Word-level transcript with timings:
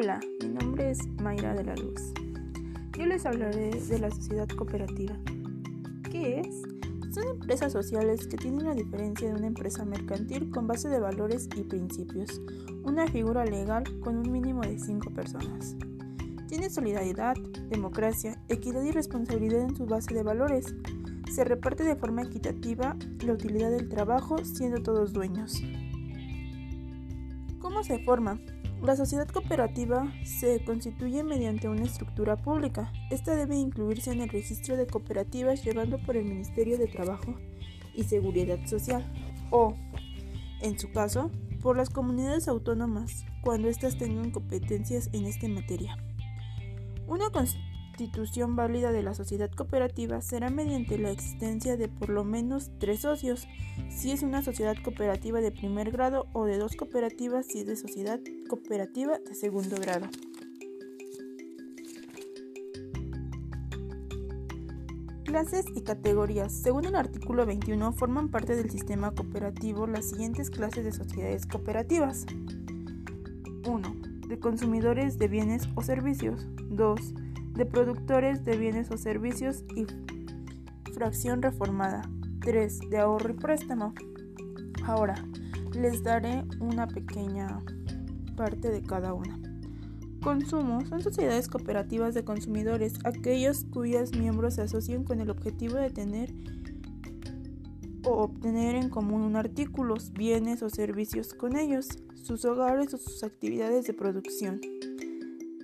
Hola, 0.00 0.20
mi 0.40 0.50
nombre 0.50 0.92
es 0.92 1.08
Mayra 1.20 1.54
de 1.54 1.64
la 1.64 1.74
Luz. 1.74 2.12
Yo 2.96 3.04
les 3.06 3.26
hablaré 3.26 3.70
de 3.70 3.98
la 3.98 4.12
sociedad 4.12 4.46
cooperativa. 4.46 5.16
¿Qué 6.08 6.38
es? 6.38 6.62
Son 7.12 7.26
empresas 7.26 7.72
sociales 7.72 8.28
que 8.28 8.36
tienen 8.36 8.66
la 8.66 8.76
diferencia 8.76 9.26
de 9.26 9.34
una 9.34 9.48
empresa 9.48 9.84
mercantil 9.84 10.50
con 10.50 10.68
base 10.68 10.88
de 10.88 11.00
valores 11.00 11.48
y 11.56 11.64
principios, 11.64 12.40
una 12.84 13.08
figura 13.08 13.44
legal 13.44 13.82
con 13.98 14.18
un 14.18 14.30
mínimo 14.30 14.60
de 14.60 14.78
cinco 14.78 15.10
personas. 15.10 15.74
Tiene 16.46 16.70
solidaridad, 16.70 17.34
democracia, 17.68 18.40
equidad 18.48 18.84
y 18.84 18.92
responsabilidad 18.92 19.62
en 19.62 19.74
su 19.74 19.84
base 19.84 20.14
de 20.14 20.22
valores. 20.22 20.76
Se 21.28 21.42
reparte 21.42 21.82
de 21.82 21.96
forma 21.96 22.22
equitativa 22.22 22.96
la 23.26 23.32
utilidad 23.32 23.72
del 23.72 23.88
trabajo 23.88 24.38
siendo 24.44 24.80
todos 24.80 25.12
dueños. 25.12 25.60
¿Cómo 27.58 27.82
se 27.82 27.98
forma? 28.04 28.38
La 28.82 28.94
sociedad 28.94 29.26
cooperativa 29.26 30.12
se 30.24 30.64
constituye 30.64 31.24
mediante 31.24 31.68
una 31.68 31.82
estructura 31.82 32.36
pública. 32.36 32.92
Esta 33.10 33.34
debe 33.34 33.56
incluirse 33.56 34.12
en 34.12 34.20
el 34.20 34.28
registro 34.28 34.76
de 34.76 34.86
cooperativas 34.86 35.64
llevando 35.64 35.98
por 35.98 36.16
el 36.16 36.24
Ministerio 36.24 36.78
de 36.78 36.86
Trabajo 36.86 37.34
y 37.94 38.04
Seguridad 38.04 38.64
Social 38.66 39.04
o, 39.50 39.74
en 40.62 40.78
su 40.78 40.92
caso, 40.92 41.30
por 41.60 41.76
las 41.76 41.90
comunidades 41.90 42.46
autónomas 42.46 43.26
cuando 43.42 43.68
éstas 43.68 43.98
tengan 43.98 44.30
competencias 44.30 45.10
en 45.12 45.26
esta 45.26 45.48
materia. 45.48 45.96
Una 47.08 47.30
constitución 47.98 48.54
válida 48.54 48.92
de 48.92 49.02
la 49.02 49.12
sociedad 49.12 49.50
cooperativa 49.50 50.20
será 50.20 50.50
mediante 50.50 50.98
la 50.98 51.10
existencia 51.10 51.76
de 51.76 51.88
por 51.88 52.10
lo 52.10 52.22
menos 52.22 52.70
tres 52.78 53.00
socios, 53.00 53.48
si 53.90 54.12
es 54.12 54.22
una 54.22 54.40
sociedad 54.40 54.76
cooperativa 54.84 55.40
de 55.40 55.50
primer 55.50 55.90
grado 55.90 56.28
o 56.32 56.44
de 56.44 56.58
dos 56.58 56.76
cooperativas 56.76 57.46
si 57.46 57.58
es 57.58 57.66
de 57.66 57.74
sociedad 57.74 58.20
cooperativa 58.48 59.18
de 59.18 59.34
segundo 59.34 59.74
grado. 59.80 60.06
Clases 65.24 65.64
y 65.74 65.80
categorías. 65.80 66.52
Según 66.52 66.84
el 66.84 66.94
artículo 66.94 67.46
21, 67.46 67.92
forman 67.94 68.28
parte 68.28 68.54
del 68.54 68.70
sistema 68.70 69.10
cooperativo 69.10 69.88
las 69.88 70.08
siguientes 70.08 70.50
clases 70.50 70.84
de 70.84 70.92
sociedades 70.92 71.46
cooperativas. 71.46 72.26
1. 73.66 73.96
De 74.28 74.38
consumidores 74.38 75.18
de 75.18 75.26
bienes 75.26 75.68
o 75.74 75.82
servicios. 75.82 76.46
2 76.70 77.27
de 77.58 77.66
productores 77.66 78.44
de 78.44 78.56
bienes 78.56 78.88
o 78.92 78.96
servicios 78.96 79.64
y 79.74 79.84
fracción 80.92 81.42
reformada. 81.42 82.08
3. 82.40 82.88
De 82.88 82.98
ahorro 82.98 83.30
y 83.30 83.36
préstamo. 83.36 83.94
Ahora, 84.84 85.16
les 85.74 86.04
daré 86.04 86.44
una 86.60 86.86
pequeña 86.86 87.58
parte 88.36 88.70
de 88.70 88.80
cada 88.84 89.12
una. 89.12 89.40
Consumo 90.22 90.86
son 90.86 91.02
sociedades 91.02 91.48
cooperativas 91.48 92.14
de 92.14 92.24
consumidores, 92.24 92.94
aquellos 93.02 93.64
cuyos 93.64 94.16
miembros 94.16 94.54
se 94.54 94.62
asocian 94.62 95.02
con 95.02 95.20
el 95.20 95.28
objetivo 95.28 95.74
de 95.74 95.90
tener 95.90 96.32
o 98.04 98.22
obtener 98.22 98.76
en 98.76 98.88
común 98.88 99.34
artículos, 99.34 100.12
bienes 100.12 100.62
o 100.62 100.70
servicios 100.70 101.34
con 101.34 101.56
ellos, 101.56 101.88
sus 102.14 102.44
hogares 102.44 102.94
o 102.94 102.98
sus 102.98 103.24
actividades 103.24 103.84
de 103.86 103.94
producción 103.94 104.60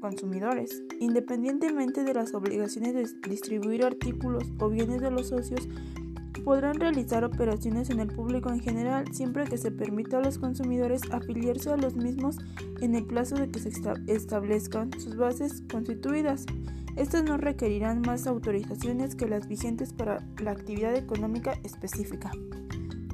consumidores. 0.00 0.82
Independientemente 0.98 2.04
de 2.04 2.14
las 2.14 2.34
obligaciones 2.34 2.94
de 2.94 3.28
distribuir 3.28 3.84
artículos 3.84 4.44
o 4.58 4.68
bienes 4.68 5.00
de 5.00 5.10
los 5.10 5.28
socios, 5.28 5.68
podrán 6.44 6.80
realizar 6.80 7.24
operaciones 7.24 7.90
en 7.90 8.00
el 8.00 8.08
público 8.08 8.50
en 8.50 8.60
general 8.60 9.04
siempre 9.12 9.44
que 9.44 9.58
se 9.58 9.70
permita 9.70 10.18
a 10.18 10.22
los 10.22 10.38
consumidores 10.38 11.02
afiliarse 11.10 11.70
a 11.70 11.76
los 11.76 11.96
mismos 11.96 12.38
en 12.80 12.94
el 12.94 13.06
plazo 13.06 13.36
de 13.36 13.50
que 13.50 13.60
se 13.60 13.70
establezcan 14.06 14.90
sus 14.98 15.16
bases 15.16 15.62
constituidas. 15.70 16.46
Estas 16.96 17.24
no 17.24 17.36
requerirán 17.36 18.00
más 18.00 18.26
autorizaciones 18.26 19.14
que 19.14 19.28
las 19.28 19.46
vigentes 19.48 19.92
para 19.92 20.26
la 20.42 20.52
actividad 20.52 20.96
económica 20.96 21.52
específica. 21.62 22.30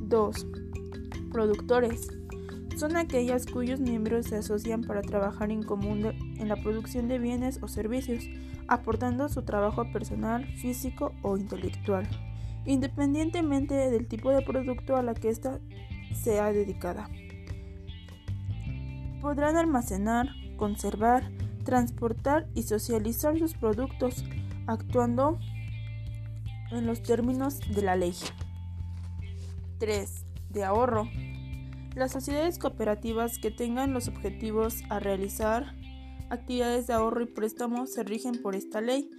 2. 0.00 0.46
Productores 1.30 2.08
son 2.76 2.96
aquellas 2.96 3.46
cuyos 3.46 3.80
miembros 3.80 4.26
se 4.26 4.36
asocian 4.36 4.82
para 4.82 5.00
trabajar 5.00 5.50
en 5.50 5.62
común 5.62 6.04
en 6.38 6.48
la 6.48 6.56
producción 6.56 7.08
de 7.08 7.18
bienes 7.18 7.58
o 7.62 7.68
servicios, 7.68 8.24
aportando 8.68 9.28
su 9.28 9.42
trabajo 9.42 9.90
personal, 9.92 10.44
físico 10.58 11.14
o 11.22 11.38
intelectual, 11.38 12.06
independientemente 12.66 13.74
del 13.74 14.06
tipo 14.06 14.30
de 14.30 14.42
producto 14.42 14.96
a 14.96 15.02
la 15.02 15.14
que 15.14 15.30
ésta 15.30 15.58
sea 16.12 16.52
dedicada. 16.52 17.08
Podrán 19.22 19.56
almacenar, 19.56 20.28
conservar, 20.58 21.30
transportar 21.64 22.46
y 22.54 22.64
socializar 22.64 23.38
sus 23.38 23.54
productos, 23.54 24.22
actuando 24.66 25.38
en 26.72 26.86
los 26.86 27.02
términos 27.02 27.58
de 27.74 27.82
la 27.82 27.96
ley. 27.96 28.14
3. 29.78 30.26
De 30.50 30.64
ahorro 30.64 31.08
las 31.96 32.12
sociedades 32.12 32.58
cooperativas 32.58 33.38
que 33.38 33.50
tengan 33.50 33.94
los 33.94 34.06
objetivos 34.06 34.82
a 34.90 35.00
realizar 35.00 35.74
actividades 36.28 36.86
de 36.86 36.92
ahorro 36.92 37.22
y 37.22 37.26
préstamo 37.26 37.86
se 37.86 38.04
rigen 38.04 38.42
por 38.42 38.54
esta 38.54 38.82
ley. 38.82 39.10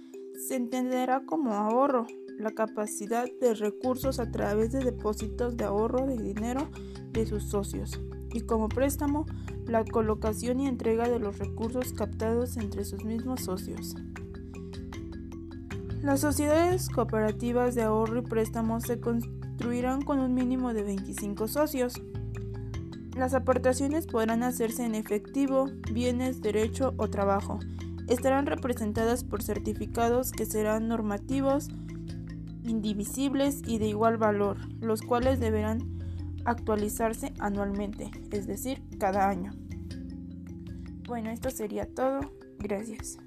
Se 0.46 0.54
entenderá 0.54 1.26
como 1.26 1.54
ahorro 1.54 2.06
la 2.38 2.52
capacidad 2.52 3.26
de 3.40 3.54
recursos 3.54 4.20
a 4.20 4.30
través 4.30 4.70
de 4.70 4.78
depósitos 4.78 5.56
de 5.56 5.64
ahorro 5.64 6.06
de 6.06 6.18
dinero 6.18 6.70
de 7.10 7.26
sus 7.26 7.50
socios 7.50 8.00
y 8.32 8.42
como 8.42 8.68
préstamo 8.68 9.26
la 9.66 9.84
colocación 9.84 10.60
y 10.60 10.68
entrega 10.68 11.08
de 11.08 11.18
los 11.18 11.38
recursos 11.38 11.92
captados 11.92 12.56
entre 12.56 12.84
sus 12.84 13.04
mismos 13.04 13.40
socios. 13.40 13.96
Las 16.00 16.20
sociedades 16.20 16.88
cooperativas 16.88 17.74
de 17.74 17.82
ahorro 17.82 18.20
y 18.20 18.22
préstamo 18.22 18.80
se 18.80 19.00
construirán 19.00 20.02
con 20.02 20.20
un 20.20 20.32
mínimo 20.32 20.72
de 20.72 20.84
25 20.84 21.48
socios. 21.48 22.00
Las 23.18 23.34
aportaciones 23.34 24.06
podrán 24.06 24.44
hacerse 24.44 24.84
en 24.84 24.94
efectivo, 24.94 25.68
bienes, 25.92 26.40
derecho 26.40 26.94
o 26.98 27.08
trabajo. 27.08 27.58
Estarán 28.06 28.46
representadas 28.46 29.24
por 29.24 29.42
certificados 29.42 30.30
que 30.30 30.46
serán 30.46 30.86
normativos, 30.86 31.66
indivisibles 32.62 33.62
y 33.66 33.78
de 33.78 33.88
igual 33.88 34.18
valor, 34.18 34.56
los 34.80 35.02
cuales 35.02 35.40
deberán 35.40 35.98
actualizarse 36.44 37.32
anualmente, 37.40 38.08
es 38.30 38.46
decir, 38.46 38.84
cada 39.00 39.28
año. 39.28 39.50
Bueno, 41.08 41.30
esto 41.30 41.50
sería 41.50 41.92
todo. 41.92 42.20
Gracias. 42.60 43.18